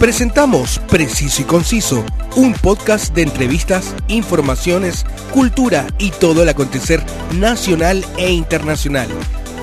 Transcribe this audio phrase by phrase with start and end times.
[0.00, 2.04] Presentamos Preciso y Conciso,
[2.36, 7.02] un podcast de entrevistas, informaciones, cultura y todo el acontecer
[7.36, 9.08] nacional e internacional.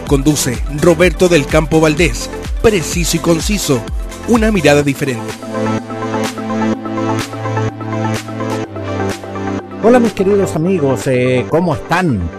[0.08, 2.30] Conduce Roberto del Campo Valdés.
[2.62, 3.82] Preciso y Conciso,
[4.28, 5.24] una mirada diferente.
[9.82, 12.30] Hola mis queridos amigos, eh, ¿cómo están?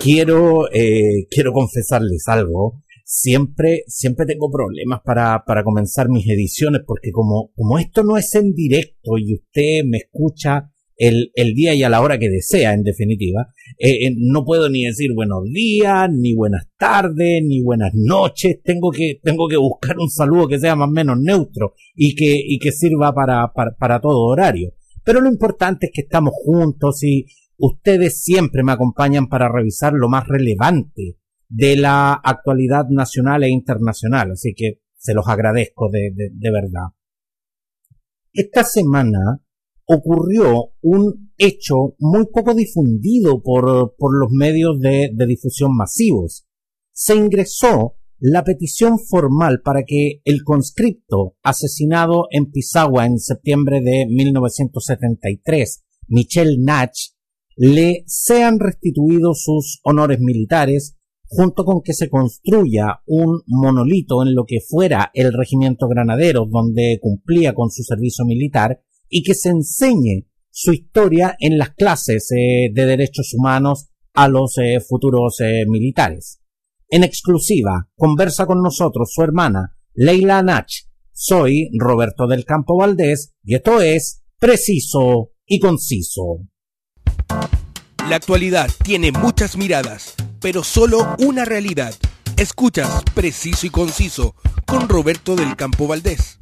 [0.00, 7.12] Quiero, eh, quiero confesarles algo siempre, siempre tengo problemas para, para comenzar mis ediciones porque
[7.12, 11.82] como, como esto no es en directo y usted me escucha el, el día y
[11.82, 13.48] a la hora que desea, en definitiva,
[13.78, 18.60] eh, eh, no puedo ni decir buenos días, ni buenas tardes, ni buenas noches.
[18.62, 22.40] Tengo que, tengo que buscar un saludo que sea más o menos neutro y que,
[22.44, 24.72] y que sirva para, para, para todo horario.
[25.04, 27.26] Pero lo importante es que estamos juntos y
[27.56, 31.18] ustedes siempre me acompañan para revisar lo más relevante
[31.54, 34.32] de la actualidad nacional e internacional.
[34.32, 36.88] Así que se los agradezco de, verdad.
[38.32, 39.40] Esta semana
[39.86, 46.44] ocurrió un hecho muy poco difundido por, por los medios de, de, difusión masivos.
[46.92, 54.06] Se ingresó la petición formal para que el conscripto asesinado en Pisagua en septiembre de
[54.08, 56.94] 1973, Michel Nach,
[57.56, 60.96] le sean restituidos sus honores militares
[61.34, 66.98] junto con que se construya un monolito en lo que fuera el regimiento granadero donde
[67.00, 72.70] cumplía con su servicio militar y que se enseñe su historia en las clases eh,
[72.72, 76.40] de derechos humanos a los eh, futuros eh, militares.
[76.88, 80.70] En exclusiva, conversa con nosotros su hermana Leila Nach.
[81.12, 86.38] Soy Roberto del Campo Valdés y esto es Preciso y Conciso.
[88.08, 91.94] La actualidad tiene muchas miradas pero solo una realidad.
[92.36, 94.34] Escuchas Preciso y Conciso
[94.66, 96.38] con Roberto del Campo Valdés.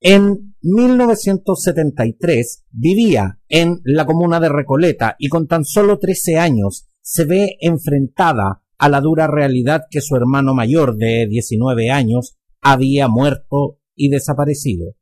[0.00, 7.24] En 1973 vivía en la comuna de Recoleta y con tan solo 13 años se
[7.24, 13.78] ve enfrentada a la dura realidad que su hermano mayor de 19 años había muerto
[13.94, 14.96] y desaparecido.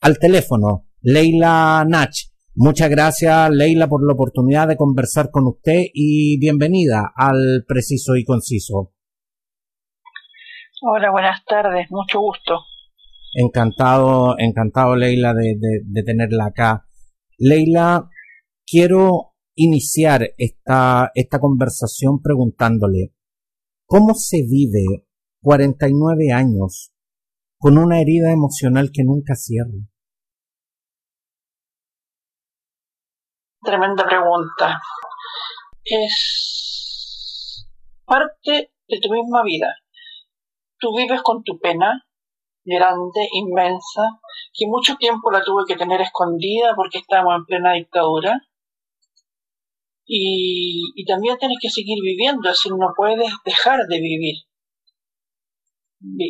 [0.00, 6.38] Al teléfono, Leila Nach Muchas gracias, Leila, por la oportunidad de conversar con usted y
[6.38, 8.92] bienvenida al Preciso y Conciso.
[10.82, 12.60] Hola, buenas tardes, mucho gusto.
[13.34, 16.86] Encantado, encantado, Leila, de, de tenerla acá.
[17.38, 18.08] Leila,
[18.64, 23.14] quiero iniciar esta, esta conversación preguntándole,
[23.84, 25.08] ¿cómo se vive
[25.42, 26.92] 49 años
[27.58, 29.88] con una herida emocional que nunca cierra?
[33.64, 34.78] Tremenda pregunta.
[35.84, 37.66] Es
[38.04, 39.74] parte de tu misma vida.
[40.78, 42.06] Tú vives con tu pena,
[42.64, 44.20] grande, inmensa,
[44.52, 48.38] que mucho tiempo la tuve que tener escondida porque estábamos en plena dictadura.
[50.06, 54.44] Y, y también tienes que seguir viviendo, así no puedes dejar de vivir.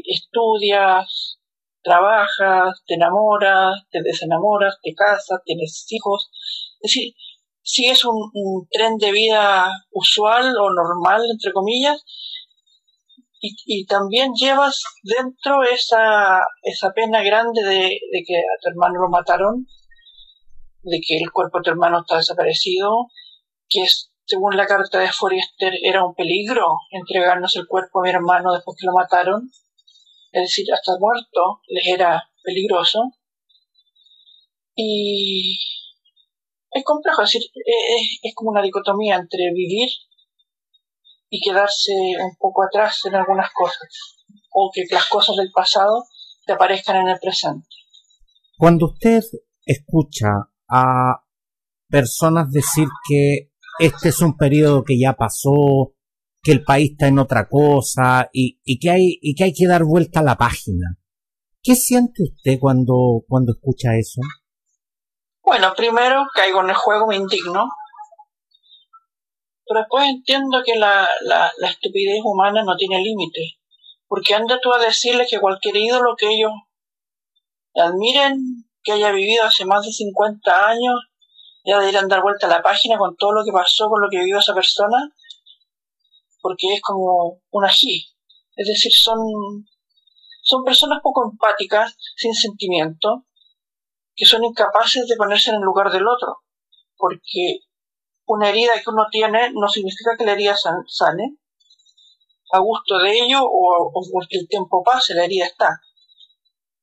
[0.04, 1.40] Estudias,
[1.82, 6.30] trabajas, te enamoras, te desenamoras, te casas, tienes hijos.
[6.84, 7.14] Es decir,
[7.62, 12.04] si es un, tren de vida usual o normal, entre comillas,
[13.40, 19.08] y, también llevas dentro esa, esa pena grande de, de, que a tu hermano lo
[19.08, 19.66] mataron,
[20.82, 23.08] de que el cuerpo de tu hermano está desaparecido,
[23.68, 28.10] que es, según la carta de Forrester era un peligro entregarnos el cuerpo a mi
[28.10, 29.50] hermano después que lo mataron,
[30.32, 33.12] es decir, hasta muerto les era peligroso.
[34.76, 35.58] Y,
[36.74, 39.88] es complejo, decir, es, como una dicotomía entre vivir
[41.30, 43.88] y quedarse un poco atrás en algunas cosas,
[44.52, 46.04] o que las cosas del pasado
[46.44, 47.66] te aparezcan en el presente.
[48.58, 49.22] Cuando usted
[49.64, 51.24] escucha a
[51.88, 55.94] personas decir que este es un periodo que ya pasó,
[56.42, 59.66] que el país está en otra cosa y, y, que, hay, y que hay que
[59.66, 60.98] dar vuelta a la página,
[61.62, 64.20] ¿qué siente usted cuando, cuando escucha eso?
[65.44, 67.68] Bueno, primero caigo en el juego, me indigno.
[69.66, 73.58] Pero después entiendo que la, la, la estupidez humana no tiene límite.
[74.08, 76.50] Porque anda tú a decirle que cualquier ídolo que ellos
[77.74, 78.38] admiren,
[78.82, 80.94] que haya vivido hace más de 50 años,
[81.64, 84.20] ya deberían dar vuelta a la página con todo lo que pasó, con lo que
[84.20, 85.10] vivió esa persona,
[86.40, 88.06] porque es como un ají.
[88.56, 89.18] Es decir, son,
[90.42, 93.24] son personas poco empáticas, sin sentimiento,
[94.16, 96.38] que son incapaces de ponerse en el lugar del otro,
[96.96, 97.60] porque
[98.26, 101.36] una herida que uno tiene no significa que la herida sane,
[102.52, 105.80] a gusto de ello o, porque el tiempo pase, la herida está.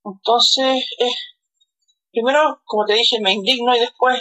[0.04, 0.84] Entonces,
[2.10, 4.20] primero, como te dije, me indigno y después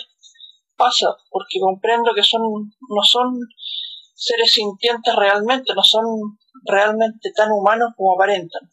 [0.77, 3.39] pasa, porque comprendo que son, no son
[4.13, 6.05] seres sintientes realmente, no son
[6.63, 8.71] realmente tan humanos como aparentan.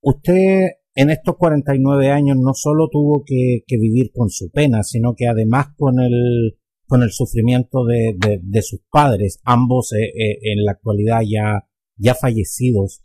[0.00, 5.26] Usted en estos 49 años no solo tuvo que, vivir con su pena, sino que
[5.26, 10.72] además con el, con el sufrimiento de, de, sus padres, ambos eh, eh, en la
[10.72, 13.02] actualidad ya, ya fallecidos.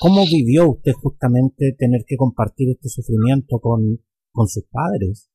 [0.00, 5.30] ¿Cómo vivió usted justamente tener que compartir este sufrimiento con, con sus padres?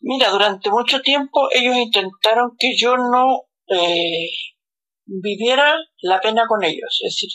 [0.00, 4.28] Mira, durante mucho tiempo ellos intentaron que yo no eh,
[5.04, 7.30] viviera la pena con ellos, es decir,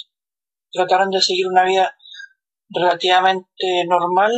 [0.72, 1.94] trataron de seguir una vida
[2.74, 4.32] relativamente normal,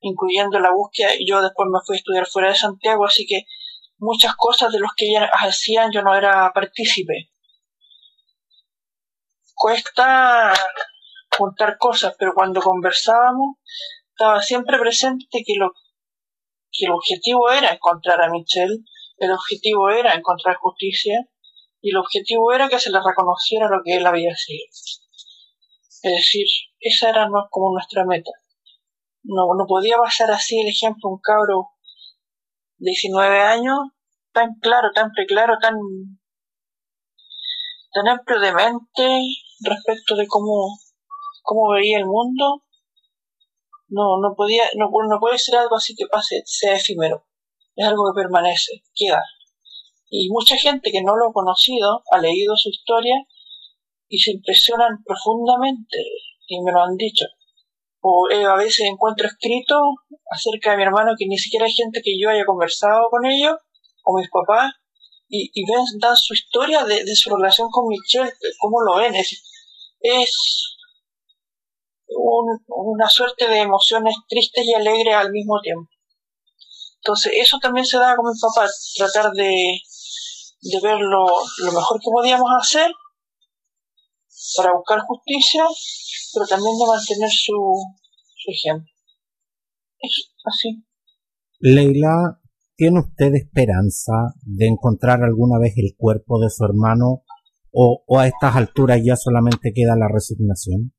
[0.00, 3.44] incluyendo la búsqueda, yo después me fui a estudiar fuera de Santiago, así que
[3.98, 7.30] muchas cosas de los que ellas hacían yo no era partícipe.
[9.54, 10.54] Cuesta
[11.36, 13.56] contar cosas, pero cuando conversábamos
[14.10, 15.72] estaba siempre presente que lo
[16.72, 18.84] que el objetivo era encontrar a Michelle,
[19.18, 21.26] el objetivo era encontrar justicia
[21.82, 24.64] y el objetivo era que se le reconociera lo que él había sido.
[26.02, 26.46] Es decir,
[26.80, 28.30] esa era como nuestra meta.
[29.22, 31.70] No, no podía pasar así el ejemplo un cabro
[32.78, 33.78] de 19 años
[34.32, 35.74] tan claro, tan preclaro, tan,
[37.92, 39.20] tan amplio de mente
[39.62, 40.78] respecto de cómo,
[41.42, 42.64] cómo veía el mundo
[43.90, 47.26] no, no podía, no, no puede ser algo así que pase, sea efímero.
[47.74, 49.22] Es algo que permanece, queda.
[50.08, 53.14] Y mucha gente que no lo ha conocido ha leído su historia
[54.10, 55.98] y se impresionan profundamente,
[56.48, 57.24] y me lo han dicho.
[58.00, 59.76] O eh, a veces encuentro escrito
[60.30, 63.56] acerca de mi hermano que ni siquiera hay gente que yo haya conversado con ellos,
[64.04, 64.74] o mis papás,
[65.32, 69.14] y, ven, dan su historia de, su relación con Michelle, cómo lo ven.
[69.14, 69.40] Es,
[70.00, 70.76] es
[72.66, 75.88] una suerte de emociones tristes y alegres al mismo tiempo.
[76.96, 79.80] Entonces, eso también se da con mi papá, tratar de,
[80.62, 81.26] de ver lo,
[81.72, 82.92] mejor que podíamos hacer
[84.56, 85.64] para buscar justicia,
[86.34, 87.56] pero también de mantener su,
[88.36, 88.92] su ejemplo.
[89.98, 90.84] Es así.
[91.58, 92.40] Leila,
[92.76, 97.24] ¿tiene usted esperanza de encontrar alguna vez el cuerpo de su hermano
[97.72, 100.92] o, o a estas alturas ya solamente queda la resignación?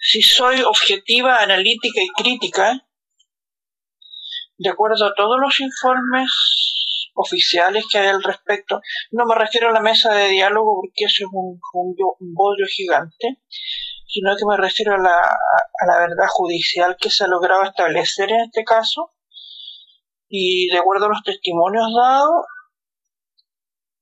[0.00, 2.86] si soy objetiva, analítica y crítica,
[4.56, 6.30] de acuerdo a todos los informes
[7.14, 8.80] oficiales que hay al respecto,
[9.10, 11.96] no me refiero a la mesa de diálogo porque eso es un, un,
[12.68, 13.38] gigante,
[14.06, 18.30] sino que me refiero a la, a la verdad judicial que se ha logrado establecer
[18.30, 19.12] en este caso,
[20.28, 22.46] y de acuerdo a los testimonios dados,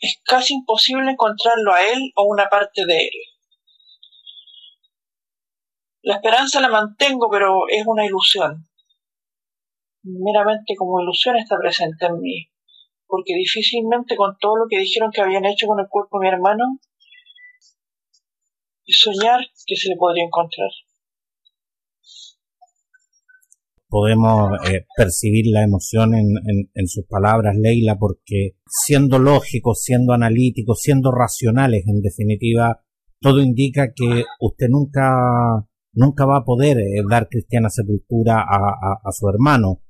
[0.01, 3.39] es casi imposible encontrarlo a él o una parte de él.
[6.03, 8.69] La esperanza la mantengo, pero es una ilusión.
[10.03, 12.49] Meramente como ilusión está presente en mí,
[13.09, 16.35] porque difícilmente con todo lo que dijeron que habían hecho con el cuerpo de mi
[16.35, 16.65] hermano,
[18.87, 20.71] soñar que se le podría encontrar.
[23.89, 26.29] Podemos eh, percibir la emoción en,
[26.75, 32.85] en sus palabras, Leila, porque siendo lógicos, siendo analíticos, siendo racionales, en definitiva,
[33.21, 35.67] todo indica que usted nunca
[35.99, 39.83] nunca va a poder eh, dar cristiana sepultura a, su hermano.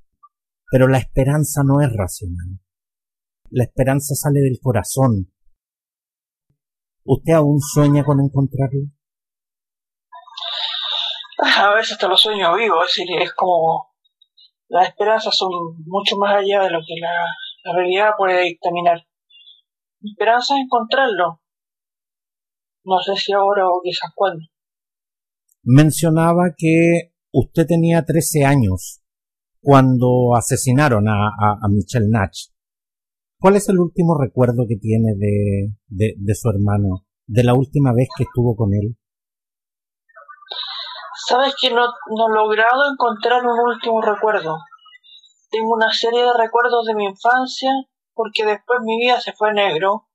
[0.71, 2.59] Pero la esperanza no es racional.
[3.51, 5.31] La esperanza sale del corazón.
[7.03, 8.81] ¿Usted aún sueña con encontrarlo?
[11.57, 13.93] A veces hasta los sueños vivo, es decir, es como
[14.67, 15.49] las esperanzas son
[15.85, 17.11] mucho más allá de lo que la,
[17.63, 19.05] la realidad puede dictaminar.
[20.01, 21.41] Mi esperanza es encontrarlo.
[22.83, 24.45] No sé si ahora o quizás cuándo
[25.63, 29.01] mencionaba que usted tenía 13 años
[29.61, 31.27] cuando asesinaron a,
[31.61, 32.49] a, Michelle Natch.
[33.41, 38.09] ¿Cuál es el último recuerdo que tiene de, de, su hermano, de la última vez
[38.17, 38.97] que estuvo con él?
[41.25, 44.57] Sabes que no, no he logrado encontrar un último recuerdo.
[45.49, 47.71] Tengo una serie de recuerdos de mi infancia,
[48.13, 50.09] porque después mi vida se fue negro.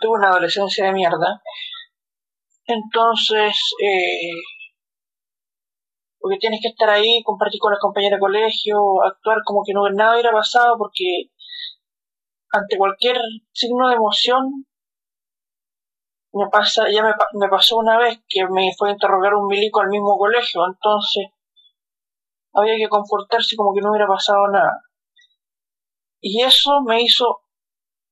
[0.00, 1.42] Tuve una adolescencia de mierda.
[2.66, 4.30] Entonces, eh,
[6.20, 9.88] porque tienes que estar ahí, compartir con las compañeras de colegio, actuar como que no
[9.90, 11.32] nada hubiera pasado, porque
[12.52, 13.16] ante cualquier
[13.52, 14.66] signo de emoción,
[16.32, 19.80] me pasa, ya me, me pasó una vez que me fue a interrogar un milico
[19.80, 21.32] al mismo colegio, entonces
[22.52, 24.82] había que comportarse como que no hubiera pasado nada.
[26.20, 27.40] Y eso me hizo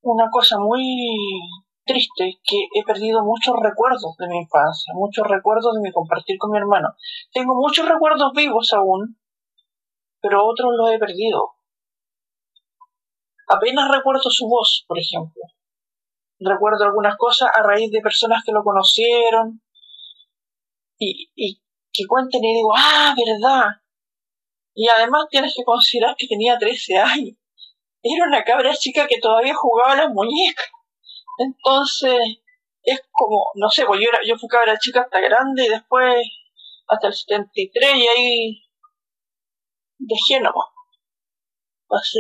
[0.03, 1.07] una cosa muy
[1.89, 6.53] triste que he perdido muchos recuerdos de mi infancia, muchos recuerdos de mi compartir con
[6.53, 6.89] mi hermano.
[7.33, 9.19] Tengo muchos recuerdos vivos aún,
[10.21, 11.55] pero otros los he perdido.
[13.49, 15.43] Apenas recuerdo su voz, por ejemplo.
[16.39, 19.63] Recuerdo algunas cosas a raíz de personas que lo conocieron
[20.99, 21.61] y,
[21.93, 23.83] que cuenten y digo, ah, verdad.
[24.75, 27.37] Y además tienes que considerar que tenía 13 años.
[28.03, 30.67] Era una cabra chica que todavía jugaba a las muñecas.
[31.39, 32.43] Entonces,
[32.83, 36.15] es como, no sé, pues yo, era, yo fui cabra chica hasta grande y después
[36.89, 38.63] hasta el 73 y ahí
[39.99, 40.67] dejé nomás.
[41.87, 42.19] Pasé,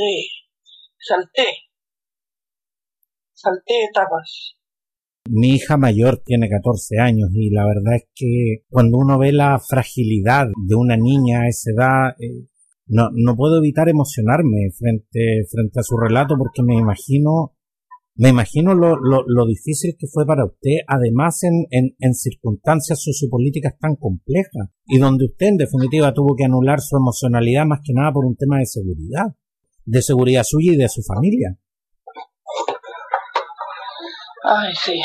[0.98, 1.46] salté,
[3.32, 4.54] salté etapas.
[5.30, 9.58] Mi hija mayor tiene 14 años y la verdad es que cuando uno ve la
[9.58, 12.48] fragilidad de una niña a esa edad, eh,
[12.86, 17.57] no, no puedo evitar emocionarme frente, frente a su relato porque me imagino
[18.18, 23.00] me imagino lo, lo, lo, difícil que fue para usted, además en, en, en, circunstancias
[23.00, 27.92] sociopolíticas tan complejas, y donde usted en definitiva tuvo que anular su emocionalidad más que
[27.94, 29.26] nada por un tema de seguridad,
[29.84, 31.56] de seguridad suya y de su familia.
[34.42, 35.00] Ay, sí.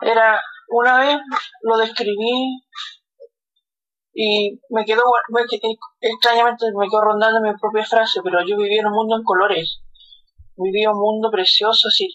[0.00, 1.18] Era, una vez
[1.64, 2.62] lo describí
[4.14, 5.42] y me quedó, me,
[6.00, 9.82] extrañamente me quedó rondando mi propia frase, pero yo vivía en un mundo en colores
[10.62, 12.08] vivía un mundo precioso, así.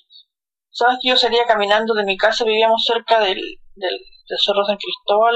[0.70, 3.40] Sabes que yo salía caminando de mi casa, vivíamos cerca del,
[3.75, 4.00] del,
[4.44, 5.36] Cerro San Cristóbal,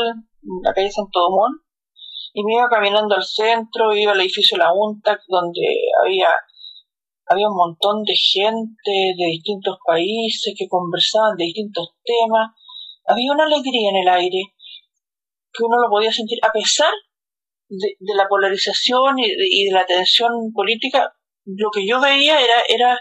[0.64, 1.62] la calle Santo Domón,
[2.34, 5.62] y me iba caminando al centro, iba al edificio La UNTAC, donde
[6.04, 6.30] había,
[7.28, 12.52] había un montón de gente de distintos países que conversaban de distintos temas.
[13.06, 14.42] Había una alegría en el aire
[15.54, 16.94] que uno lo podía sentir, a pesar
[17.68, 21.14] de, de la polarización y de, y de la tensión política,
[21.58, 23.00] lo que yo veía era, era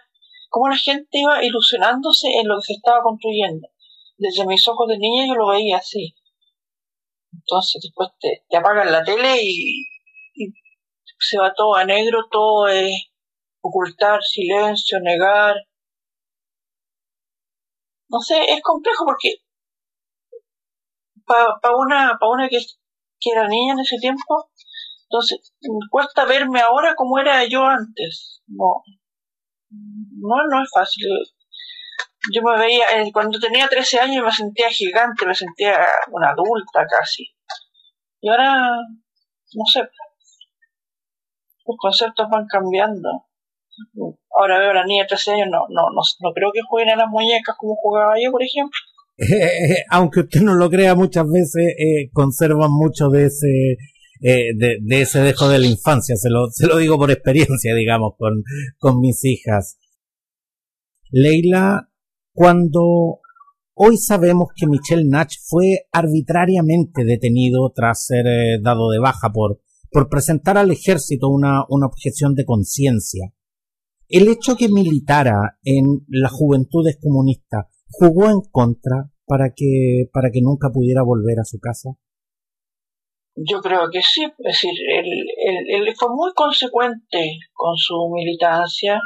[0.48, 3.68] cómo la gente iba ilusionándose en lo que se estaba construyendo.
[4.16, 6.14] Desde mis ojos de niña yo lo veía así.
[7.32, 9.84] Entonces después te, te apagan la tele y,
[11.20, 12.92] se va todo a negro, todo es
[13.60, 15.56] ocultar, silencio, negar.
[18.08, 19.34] No sé, es complejo porque
[21.26, 22.58] para pa una, pa una que
[23.30, 24.50] era niña en ese tiempo,
[25.10, 28.42] entonces, me cuesta verme ahora como era yo antes.
[28.46, 28.82] No,
[29.70, 31.06] no, no es fácil.
[32.32, 35.78] Yo me veía, eh, cuando tenía 13 años me sentía gigante, me sentía
[36.12, 37.24] una adulta casi.
[38.20, 38.76] Y ahora,
[39.54, 39.80] no sé,
[41.66, 43.08] los conceptos van cambiando.
[44.38, 46.92] Ahora veo a la niña de 13 años, no, no, no, no creo que jueguen
[46.92, 48.78] a las muñecas como jugaba yo, por ejemplo.
[49.90, 53.76] aunque usted no lo crea, muchas veces eh, conservan mucho de ese
[54.20, 57.74] eh, de, de, ese dejo de la infancia, se lo, se lo digo por experiencia,
[57.74, 58.42] digamos, con,
[58.78, 59.78] con mis hijas.
[61.10, 61.90] Leila,
[62.32, 63.20] cuando
[63.74, 69.60] hoy sabemos que Michelle Natch fue arbitrariamente detenido tras ser eh, dado de baja por,
[69.90, 73.32] por presentar al ejército una, una objeción de conciencia,
[74.08, 80.40] el hecho que militara en las juventudes comunistas jugó en contra para que, para que
[80.40, 81.90] nunca pudiera volver a su casa?
[83.46, 85.06] Yo creo que sí, es decir, él,
[85.68, 89.00] él, fue muy consecuente con su militancia,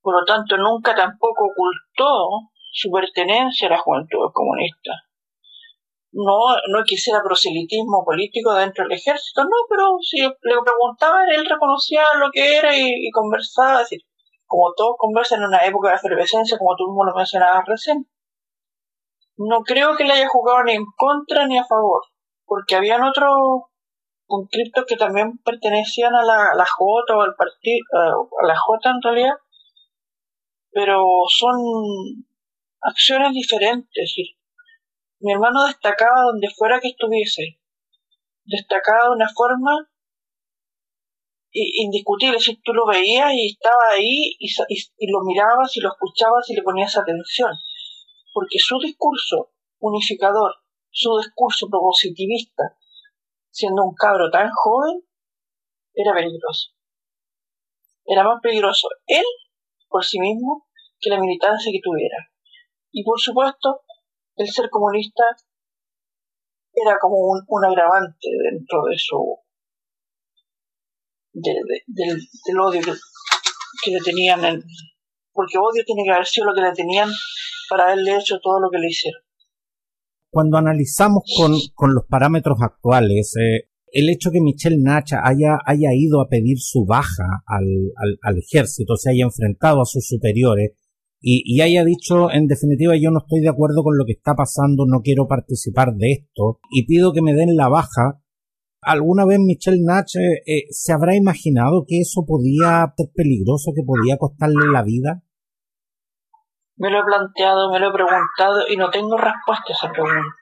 [0.00, 4.92] por lo tanto nunca tampoco ocultó su pertenencia a la juventud comunista.
[6.12, 10.30] No, no quisiera proselitismo político dentro del ejército, no, pero si le
[10.64, 14.06] preguntaban, él reconocía lo que era y, conversaba, es decir,
[14.46, 18.08] como todos conversan en una época de efervescencia, como tú mismo lo mencionabas recién.
[19.36, 22.02] No creo que le haya jugado ni en contra ni a favor
[22.46, 23.34] porque habían otros
[24.26, 27.84] conscriptos que también pertenecían a la, la J o al partido,
[28.42, 29.34] a la J en realidad,
[30.70, 31.56] pero son
[32.80, 34.14] acciones diferentes.
[35.20, 37.60] Mi hermano destacaba donde fuera que estuviese,
[38.44, 39.72] destacaba de una forma
[41.52, 46.48] indiscutible, si tú lo veías y estaba ahí y, y, lo mirabas y lo escuchabas
[46.50, 47.50] y le ponías atención,
[48.34, 50.52] porque su discurso unificador
[50.96, 52.74] su discurso propositivista,
[53.50, 55.04] siendo un cabro tan joven,
[55.92, 56.70] era peligroso.
[58.06, 59.24] Era más peligroso él
[59.88, 60.66] por sí mismo
[60.98, 62.16] que la militancia que tuviera.
[62.92, 63.82] Y por supuesto,
[64.36, 65.24] el ser comunista
[66.72, 69.38] era como un, agravante dentro de su
[71.34, 74.40] del, odio que, le tenían
[75.32, 77.10] porque odio tiene que haber sido lo que le tenían
[77.68, 79.25] para haberle hecho todo lo que le hicieron
[80.36, 85.94] cuando analizamos con, con los parámetros actuales, eh, el hecho que Michelle Nacha haya, haya
[85.94, 87.64] ido a pedir su baja al,
[88.20, 90.72] al, ejército, se haya enfrentado a sus superiores,
[91.22, 94.84] y, haya dicho, en definitiva, yo no estoy de acuerdo con lo que está pasando,
[94.86, 98.22] no quiero participar de esto y pido que me den la baja.
[98.82, 103.82] ¿Alguna vez Michelle Nach eh, eh, se habrá imaginado que eso podía ser peligroso, que
[103.82, 105.24] podía costarle la vida?
[106.76, 110.36] Me lo he planteado, me lo he preguntado y no tengo respuesta a esa pregunta.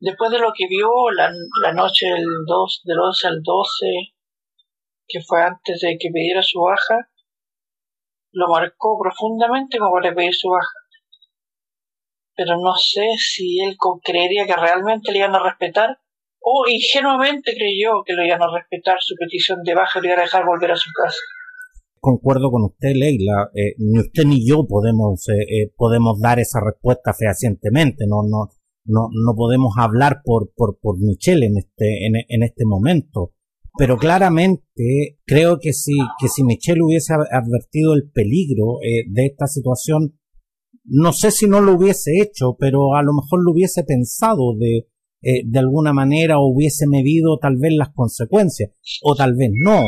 [0.00, 1.30] Después de lo que vio la,
[1.62, 3.86] la noche del, 2, del 11 al 12,
[5.08, 7.08] que fue antes de que pidiera su baja,
[8.32, 10.78] lo marcó profundamente como para pedir su baja.
[12.36, 15.98] Pero no sé si él creería que realmente le iban a respetar
[16.40, 20.20] o ingenuamente creyó que lo iban a respetar su petición de baja y le iban
[20.20, 21.18] a dejar volver a su casa.
[22.00, 23.50] Concuerdo con usted, Leila.
[23.54, 28.06] Eh, ni usted ni yo podemos eh, eh, podemos dar esa respuesta fehacientemente.
[28.06, 28.50] No no
[28.84, 33.32] no no podemos hablar por por por Michelle en este en, en este momento
[33.78, 39.46] pero claramente creo que si, que si Michelle hubiese advertido el peligro eh, de esta
[39.46, 40.18] situación,
[40.84, 44.88] no sé si no lo hubiese hecho, pero a lo mejor lo hubiese pensado de,
[45.20, 49.80] de alguna manera o hubiese medido tal vez las consecuencias, o tal vez no.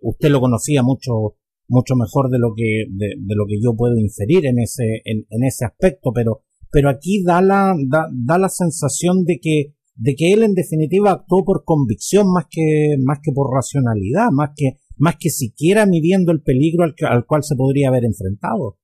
[0.00, 1.36] Usted lo conocía mucho,
[1.68, 5.44] mucho mejor de lo que, de, lo que yo puedo inferir en ese, en, en
[5.44, 10.32] ese aspecto, pero, pero aquí da la, da, da la sensación de que de que
[10.32, 15.16] él en definitiva actuó por convicción más que, más que por racionalidad, más que, más
[15.18, 18.78] que siquiera midiendo el peligro al, al cual se podría haber enfrentado.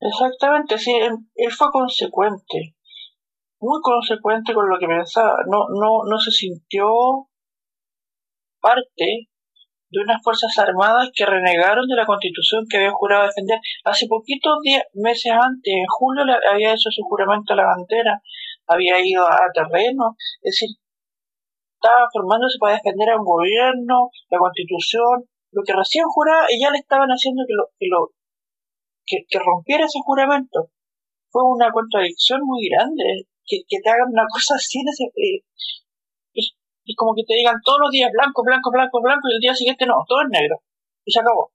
[0.00, 2.76] Exactamente, sí, él, fue consecuente,
[3.60, 6.86] muy consecuente con lo que pensaba, no, no, no se sintió
[8.60, 9.28] parte
[9.94, 13.58] de unas fuerzas armadas que renegaron de la constitución que había jurado defender.
[13.84, 14.58] Hace poquitos
[14.94, 18.20] meses antes, en julio, había hecho su juramento a la bandera
[18.66, 20.76] había ido a terreno, es decir,
[21.76, 26.70] estaba formándose para defender a un gobierno, la constitución, lo que recién juraba, y ya
[26.70, 28.10] le estaban haciendo que lo, que lo,
[29.06, 30.70] que, rompiera ese juramento.
[31.30, 35.44] Fue una contradicción muy grande, que, te hagan una cosa así eh,
[36.84, 39.54] y, como que te digan todos los días blanco, blanco, blanco, blanco, y el día
[39.54, 40.56] siguiente no, todo es negro,
[41.04, 41.52] y se acabó.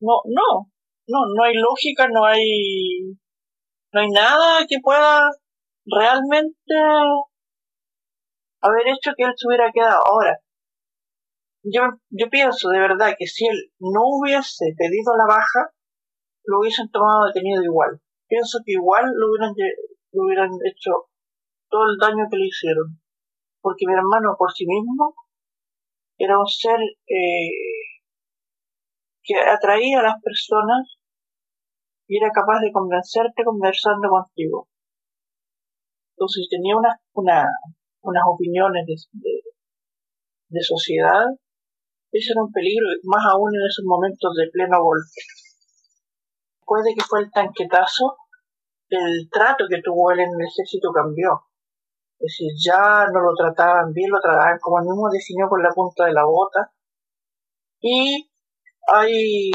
[0.00, 0.70] No, no,
[1.08, 3.16] no, no hay lógica, no hay,
[3.92, 5.30] no hay nada que pueda
[5.86, 6.74] realmente
[8.60, 10.02] haber hecho que él se hubiera quedado.
[10.06, 10.38] Ahora,
[11.62, 15.70] yo, yo pienso de verdad que si él no hubiese pedido la baja,
[16.44, 18.00] lo hubiesen tomado detenido igual.
[18.28, 19.54] Pienso que igual lo hubieran,
[20.12, 21.10] lo hubieran hecho
[21.68, 23.00] todo el daño que le hicieron.
[23.66, 25.12] Porque mi hermano por sí mismo
[26.16, 27.50] era un ser eh,
[29.24, 31.02] que atraía a las personas
[32.06, 34.68] y era capaz de convencerte conversando contigo.
[36.14, 37.50] Entonces tenía una, una,
[38.02, 38.94] unas opiniones de,
[40.46, 41.26] de, sociedad.
[42.12, 45.18] Ese era un peligro, más aún en esos momentos de pleno golpe.
[46.60, 48.14] Después de que fue el tanquetazo,
[48.90, 51.50] el trato que tuvo él en el ejército cambió.
[52.18, 55.70] Es decir, ya no lo trataban bien, lo trataban como él mismo definió con la
[55.70, 56.72] punta de la bota.
[57.80, 58.30] Y
[58.94, 59.50] hay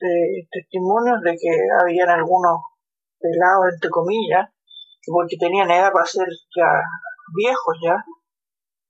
[0.00, 1.50] eh, testimonios de que
[1.80, 2.60] habían algunos
[3.18, 4.50] pelados, entre comillas,
[5.06, 6.66] porque tenían edad para ser ya
[7.34, 7.96] viejos ya,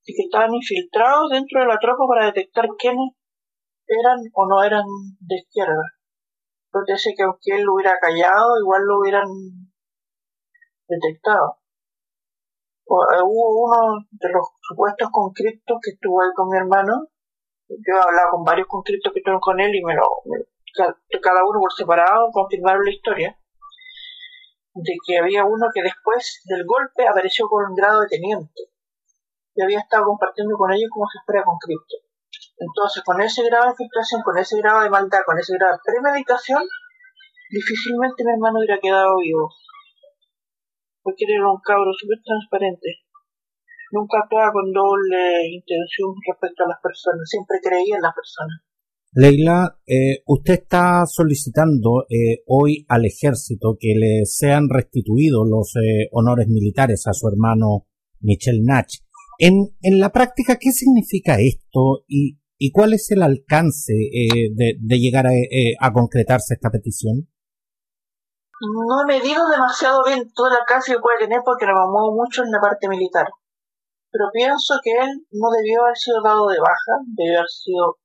[0.06, 3.12] y que estaban infiltrados dentro de la tropa para detectar quiénes
[3.86, 4.84] eran o no eran
[5.20, 5.84] de izquierda.
[6.72, 9.28] Entonces que aunque él lo hubiera callado, igual lo hubieran
[10.88, 11.58] detectado.
[12.86, 17.08] Eh, hubo uno de los supuestos conscriptos que estuvo ahí con mi hermano.
[17.68, 20.02] Yo he hablado con varios conscriptos que estuvieron con él y me lo,
[21.22, 23.38] cada uno por separado confirmaron la historia
[24.74, 28.74] de que había uno que después del golpe apareció con un grado de teniente
[29.54, 31.96] y había estado compartiendo con ellos como fuera con Cristo.
[32.58, 35.80] Entonces, con ese grado de filtración, con ese grado de maldad, con ese grado de
[35.84, 36.62] premeditación,
[37.50, 39.48] difícilmente mi hermano hubiera quedado vivo.
[41.04, 43.04] Porque era un cabro súper transparente.
[43.92, 48.64] Nunca actuaba con doble intención respecto a las personas, siempre creía en las personas.
[49.16, 56.08] Leila, eh, usted está solicitando eh, hoy al ejército que le sean restituidos los eh,
[56.10, 57.86] honores militares a su hermano
[58.20, 58.88] Michel Nach.
[59.38, 62.40] En, en la práctica, ¿qué significa esto y,
[62.72, 65.30] cuál es el alcance de, de, llegar a,
[65.80, 67.28] a, concretarse esta petición?
[68.60, 72.42] No he medido demasiado bien todo el alcance que puede tener porque lo muevo mucho
[72.42, 73.26] en la parte militar.
[74.10, 77.98] Pero pienso que él no debió haber sido dado de baja, debió haber sido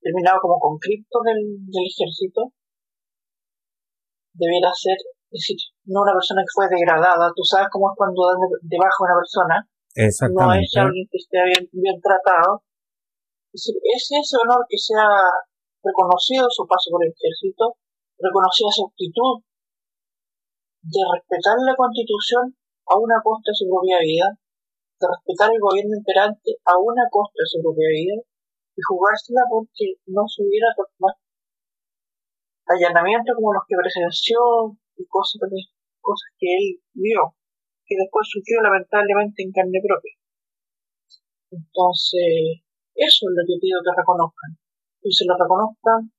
[0.00, 1.40] terminado como conscripto del,
[1.72, 2.52] del ejército,
[4.34, 4.98] debiera ser,
[5.30, 5.56] es decir,
[5.88, 7.32] no una persona que fue degradada.
[7.32, 9.56] Tú sabes cómo es cuando dan debajo a una persona.
[10.32, 12.64] No es alguien que esté bien, bien tratado.
[13.52, 15.08] Es, decir, es ese honor que sea
[15.84, 17.76] reconocido su paso por el ejército,
[18.16, 19.44] reconocía su actitud
[20.82, 22.54] de respetar la constitución
[22.90, 27.38] a una costa de su propia vida, de respetar el gobierno imperante a una costa
[27.38, 28.18] de su propia vida
[28.74, 31.14] y jugársela porque no se hubiera más
[32.66, 34.38] allanamientos como los que presenció
[34.96, 35.38] y cosas,
[36.00, 37.34] cosas que él vio,
[37.86, 40.14] que después sufrió lamentablemente en carne propia.
[41.52, 42.64] Entonces,
[42.94, 44.56] eso es lo que pido que reconozcan.
[45.02, 46.10] Y se lo reconozcan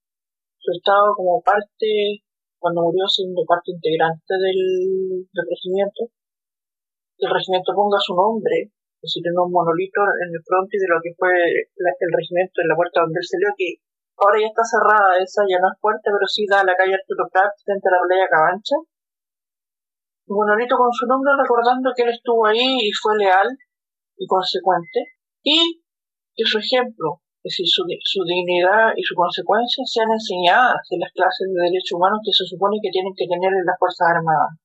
[0.59, 2.23] su estado como parte,
[2.63, 6.07] cuando murió siendo parte integrante del, regimiento,
[7.19, 10.87] que el regimiento ponga su nombre, es decir, en un monolito en el frontis de
[10.87, 13.83] lo que fue el regimiento en la puerta donde él leo, que
[14.15, 16.95] ahora ya está cerrada esa, ya no es fuerte, pero sí da a la calle
[16.95, 18.79] Arturo Prat frente a la playa Cabancha.
[20.31, 23.51] Un monolito con su nombre recordando que él estuvo ahí y fue leal
[24.15, 25.83] y consecuente y
[26.31, 31.43] que su ejemplo, es decir, su, dignidad y su consecuencia sean enseñadas en las clases
[31.51, 34.55] de derechos humanos que se supone que tienen que tener en las Fuerzas Armadas.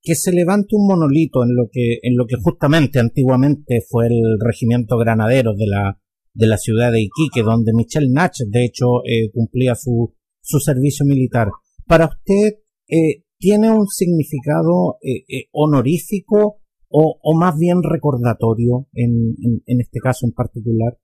[0.00, 4.38] Que se levante un monolito en lo que, en lo que justamente antiguamente fue el
[4.38, 5.98] regimiento granadero de la,
[6.34, 11.04] de la ciudad de Iquique, donde Michel Nach, de hecho, eh, cumplía su, su servicio
[11.04, 11.50] militar.
[11.84, 19.34] Para usted, eh, ¿tiene un significado eh, honorífico o, o más bien recordatorio en,
[19.66, 20.96] en, este caso en particular?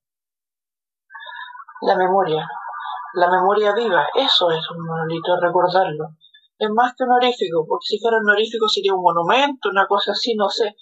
[1.82, 2.46] La memoria,
[3.14, 6.16] la memoria viva, eso es un monolito, recordarlo.
[6.58, 10.48] Es más que honorífico, porque si fuera honorífico sería un monumento, una cosa así, no
[10.48, 10.74] sé.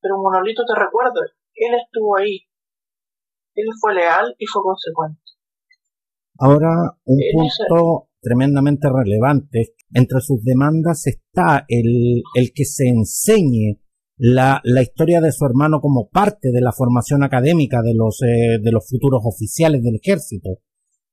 [0.00, 1.20] Pero un monolito te recuerda,
[1.54, 2.38] él estuvo ahí,
[3.54, 5.20] él fue leal y fue consecuente.
[6.38, 9.74] Ahora, un punto tremendamente relevante.
[9.92, 13.81] Entre sus demandas está el, el que se enseñe
[14.16, 18.58] la, la, historia de su hermano como parte de la formación académica de los, eh,
[18.62, 20.58] de los futuros oficiales del ejército.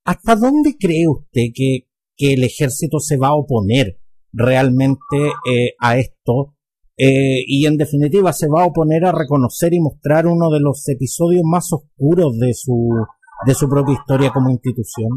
[0.05, 3.99] ¿Hasta dónde cree usted que, que el ejército se va a oponer
[4.31, 5.17] realmente
[5.49, 6.55] eh, a esto?
[6.97, 10.85] Eh, y en definitiva se va a oponer a reconocer y mostrar uno de los
[10.89, 12.89] episodios más oscuros de su,
[13.45, 15.09] de su propia historia como institución.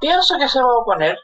[0.00, 1.16] Pienso que se va a oponer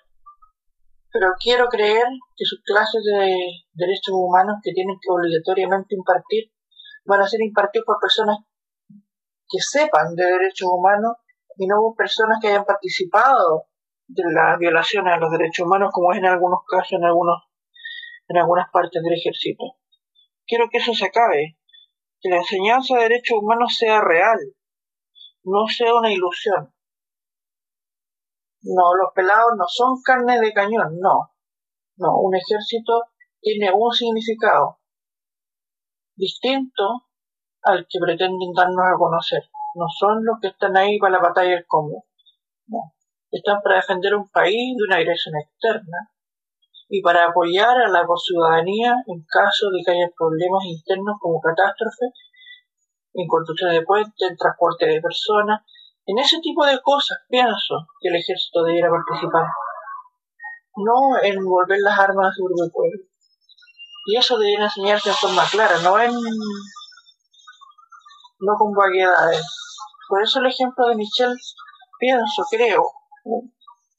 [1.12, 3.36] pero quiero creer que sus clases de
[3.72, 6.52] derechos humanos que tienen que obligatoriamente impartir
[7.04, 8.38] van a ser impartidos por personas
[9.48, 11.16] que sepan de derechos humanos
[11.56, 13.66] y no personas que hayan participado
[14.06, 17.42] de las violaciones a los derechos humanos como es en algunos casos en algunos
[18.28, 19.64] en algunas partes del ejército.
[20.46, 21.58] Quiero que eso se acabe,
[22.20, 24.38] que la enseñanza de derechos humanos sea real,
[25.42, 26.72] no sea una ilusión.
[28.62, 31.32] No, los pelados no son carne de cañón, no.
[31.96, 33.04] No, un ejército
[33.40, 34.80] tiene un significado
[36.14, 37.08] distinto
[37.62, 39.42] al que pretenden darnos a conocer.
[39.74, 42.02] No son los que están ahí para la batalla del común.
[42.66, 42.94] No.
[43.30, 46.10] Están para defender un país de una agresión externa
[46.88, 52.06] y para apoyar a la ciudadanía en caso de que haya problemas internos como catástrofe,
[53.14, 55.62] en construcción de puentes, en transporte de personas,
[56.06, 59.46] en ese tipo de cosas pienso que el ejército debiera participar,
[60.76, 63.04] no en volver las armas su grupo pueblo.
[64.06, 66.12] Y eso debiera enseñarse de forma clara, no en
[68.40, 69.46] no con vaguedades.
[70.08, 71.36] Por eso el ejemplo de Michel,
[71.98, 72.90] pienso, creo,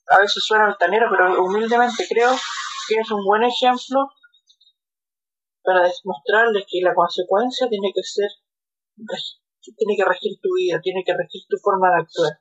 [0.07, 2.35] a veces suena altanero, pero humildemente creo
[2.87, 4.09] que es un buen ejemplo
[5.63, 8.29] para demostrarles que la consecuencia tiene que ser
[9.61, 12.33] tiene que regir tu vida, tiene que regir tu forma de actuar.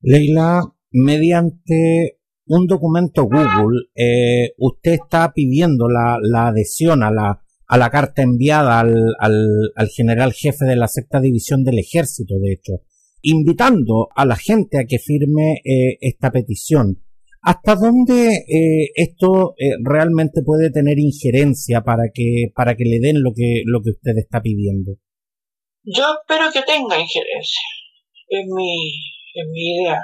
[0.00, 7.90] Leila, mediante un documento Google, eh, usted está pidiendo la, adhesión a la, a la
[7.90, 12.72] carta enviada al, al, general jefe de la sexta división del ejército, de hecho,
[13.22, 17.02] invitando a la gente a que firme eh, esta petición.
[17.42, 23.32] ¿Hasta dónde eh, esto realmente puede tener injerencia para que, para que le den lo
[23.34, 24.98] que, lo que usted está pidiendo?
[25.86, 27.62] Yo espero que tenga injerencia.
[28.28, 28.90] en mi,
[29.34, 30.00] en mi idea.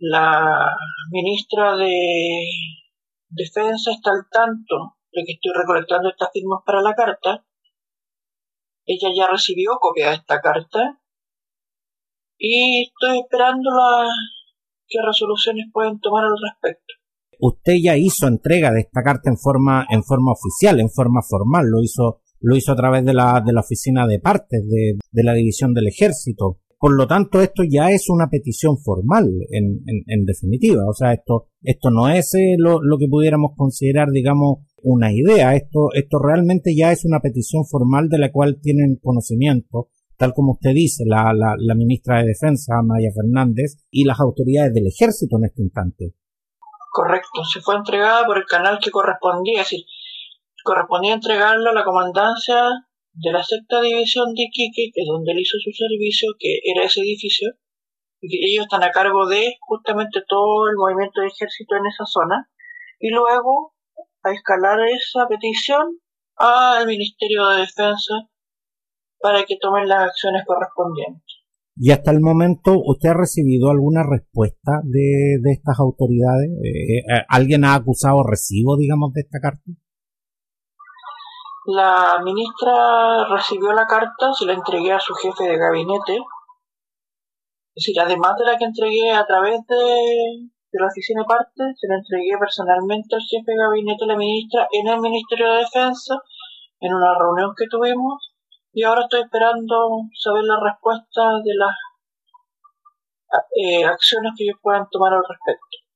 [0.00, 0.74] La
[1.10, 2.44] ministra de
[3.28, 7.44] Defensa está al tanto de que estoy recolectando estas firmas para la carta.
[8.86, 11.00] Ella ya recibió copia de esta carta
[12.36, 14.08] y estoy esperando la,
[14.88, 16.94] qué resoluciones pueden tomar al respecto.
[17.38, 21.66] Usted ya hizo entrega de esta carta en forma, en forma oficial, en forma formal,
[21.70, 25.24] lo hizo lo hizo a través de la, de la oficina de partes de, de
[25.24, 26.58] la división del ejército.
[26.78, 30.84] Por lo tanto, esto ya es una petición formal, en, en, definitiva.
[30.88, 35.56] O sea, esto, esto no es eh, lo, lo, que pudiéramos considerar, digamos, una idea.
[35.56, 40.52] Esto, esto realmente ya es una petición formal de la cual tienen conocimiento tal como
[40.52, 45.44] usted dice, la, la, ministra de Defensa, Maya Fernández, y las autoridades del ejército en
[45.44, 46.12] este instante.
[46.92, 49.86] Correcto, se fue entregada por el canal que correspondía, es decir,
[50.64, 52.62] correspondía entregarlo a la comandancia
[53.12, 56.84] de la sexta división de Iquique, que es donde él hizo su servicio, que era
[56.84, 57.50] ese edificio,
[58.20, 62.06] y que ellos están a cargo de justamente todo el movimiento de ejército en esa
[62.06, 62.48] zona,
[62.98, 63.74] y luego
[64.22, 65.98] a escalar esa petición
[66.36, 68.14] al Ministerio de Defensa
[69.20, 71.24] para que tomen las acciones correspondientes.
[71.80, 76.50] ¿Y hasta el momento usted ha recibido alguna respuesta de, de estas autoridades?
[76.64, 79.62] Eh, eh, ¿Alguien ha acusado recibo, digamos, de esta carta?
[81.70, 86.16] La ministra recibió la carta, se la entregué a su jefe de gabinete.
[86.16, 91.86] Es decir, además de la que entregué a través de, la oficina de parte, se
[91.86, 96.14] la entregué personalmente al jefe de gabinete de la ministra en el Ministerio de Defensa,
[96.80, 98.32] en una reunión que tuvimos,
[98.72, 99.76] y ahora estoy esperando
[100.18, 101.76] saber la respuesta de las
[103.60, 105.87] eh, acciones que ellos puedan tomar al respecto.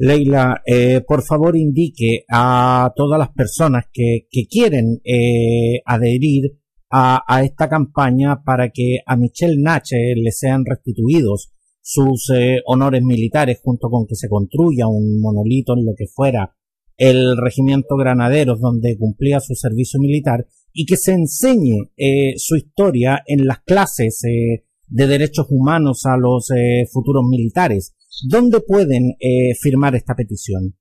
[0.00, 6.58] Leila, eh, por favor indique a todas las personas que, quieren eh, adherir
[6.90, 12.30] a, esta campaña para que a Michelle Nache le sean restituidos sus
[12.66, 16.54] honores militares junto con que se construya un monolito en lo que fuera
[17.00, 23.22] el regimiento Granaderos donde cumplía su servicio militar y que se enseñe eh, su historia
[23.26, 27.96] en las clases eh, de derechos humanos a los eh, futuros militares.
[28.28, 29.16] ¿Dónde pueden
[29.60, 30.76] firmar esta petición?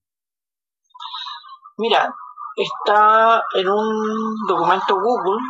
[1.78, 2.13] Mira,
[2.56, 5.41] está en un documento Google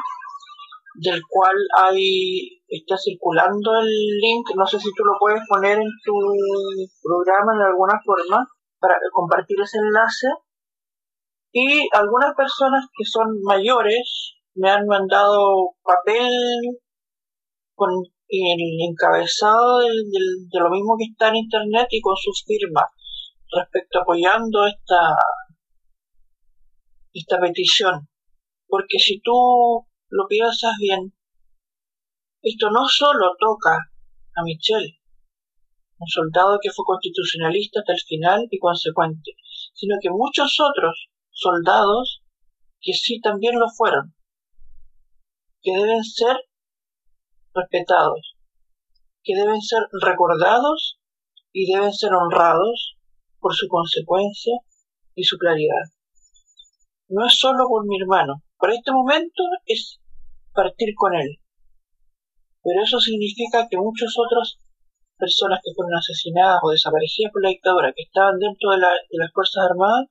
[0.96, 3.88] del cual hay está circulando el
[4.22, 6.14] link, no sé si tú lo puedes poner en tu
[7.02, 8.48] programa de alguna forma
[8.80, 10.28] para compartir ese enlace
[11.52, 16.30] y algunas personas que son mayores me han mandado papel
[17.76, 17.90] con
[18.30, 22.86] el encabezado de lo mismo que está en internet y con sus firmas
[23.52, 25.16] respecto apoyando esta
[27.12, 28.08] esta petición.
[28.68, 31.14] Porque si tú lo piensas bien
[32.42, 33.92] esto no solo toca
[34.36, 35.00] a Michelle
[35.98, 39.36] un soldado que fue constitucionalista hasta el final y consecuente
[39.74, 42.22] sino que muchos otros soldados
[42.82, 44.16] que sí también lo fueron,
[45.62, 46.38] que deben ser
[47.54, 48.36] respetados,
[49.24, 51.00] que deben ser recordados
[51.52, 52.96] y deben ser honrados
[53.40, 54.54] por su consecuencia
[55.16, 55.92] y su claridad.
[57.08, 60.00] No es solo por mi hermano, para este momento es
[60.54, 61.40] partir con él,
[62.64, 64.60] pero eso significa que muchas otras
[65.18, 69.32] personas que fueron asesinadas o desaparecidas por la dictadura, que estaban dentro de, de las
[69.34, 70.08] Fuerzas Armadas,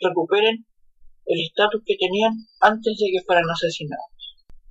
[0.00, 0.66] recuperen
[1.26, 4.11] el estatus que tenían antes de que fueran asesinados.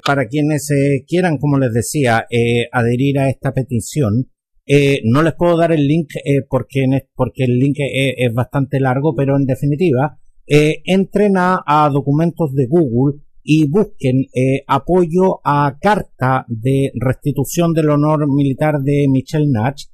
[0.06, 4.30] Para quienes eh, quieran, como les decía, eh, adherir a esta petición,
[4.66, 6.10] eh, no les puedo dar el link
[6.50, 6.86] porque,
[7.16, 13.68] porque el link es, bastante largo, pero en definitiva, entren a, documentos de Google y
[13.68, 14.26] busquen
[14.68, 19.86] apoyo a carta de restitución del honor militar de Michelle Natch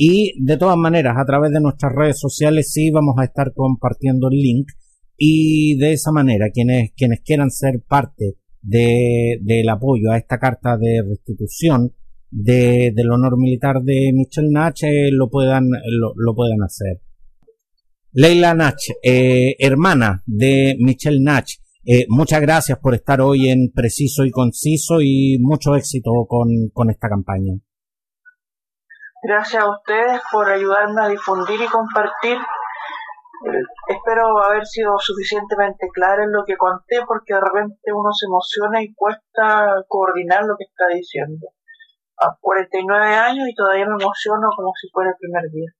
[0.00, 4.28] y de todas maneras, a través de nuestras redes sociales sí vamos a estar compartiendo
[4.30, 4.68] el link.
[5.16, 10.76] Y de esa manera quienes, quienes quieran ser parte de, del apoyo a esta carta
[10.76, 11.92] de restitución
[12.30, 14.78] de, del honor militar de Michelle Nach
[15.12, 17.00] lo puedan lo, lo, puedan hacer.
[18.12, 21.48] Leila Nach, eh, hermana de Michelle Nach,
[21.84, 26.90] eh, muchas gracias por estar hoy en Preciso y Conciso y mucho éxito con, con
[26.90, 27.54] esta campaña.
[29.22, 32.38] Gracias a ustedes por ayudarme a difundir y compartir.
[33.88, 38.82] Espero haber sido suficientemente clara en lo que conté porque de repente uno se emociona
[38.82, 41.48] y cuesta coordinar lo que está diciendo.
[42.18, 45.70] A 49 años y todavía me emociono como si fuera el primer día.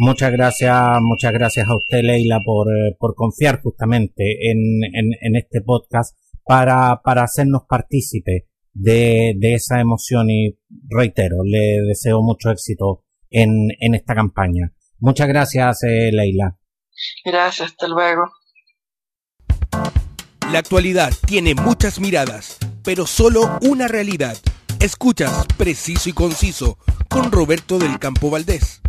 [0.00, 4.58] Muchas gracias, muchas gracias a usted, Leila, por, eh, por confiar justamente en,
[4.94, 10.56] en, este podcast para, para hacernos partícipe de, de esa emoción y
[10.88, 14.72] reitero, le deseo mucho éxito en, en esta campaña.
[15.00, 16.58] Muchas gracias, eh, Leila.
[17.24, 18.30] Gracias, hasta luego.
[20.52, 24.36] La actualidad tiene muchas miradas, pero solo una realidad.
[24.80, 28.80] Escuchas Preciso y Conciso con Roberto del Campo Valdés.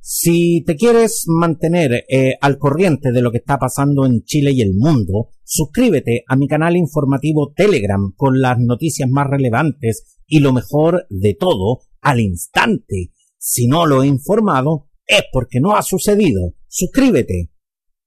[0.00, 4.62] Si te quieres mantener eh, al corriente de lo que está pasando en Chile y
[4.62, 10.52] el mundo, suscríbete a mi canal informativo Telegram con las noticias más relevantes y lo
[10.52, 13.10] mejor de todo al instante.
[13.38, 16.54] Si no lo he informado, es porque no ha sucedido.
[16.68, 17.50] Suscríbete.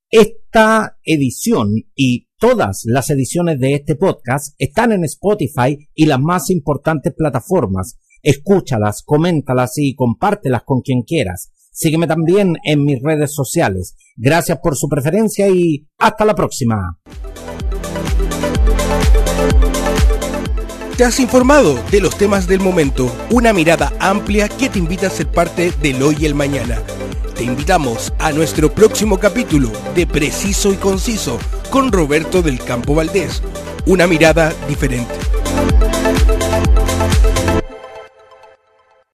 [0.10, 6.50] Esta edición y todas las ediciones de este podcast están en Spotify y las más
[6.50, 8.00] importantes plataformas.
[8.22, 11.52] Escúchalas, coméntalas y compártelas con quien quieras.
[11.72, 13.96] Sígueme también en mis redes sociales.
[14.18, 17.00] Gracias por su preferencia y hasta la próxima.
[21.00, 25.10] Te has informado de los temas del momento, una mirada amplia que te invita a
[25.10, 26.82] ser parte del hoy y el mañana.
[27.38, 33.42] Te invitamos a nuestro próximo capítulo de Preciso y Conciso con Roberto del Campo Valdés.
[33.86, 35.16] Una mirada diferente.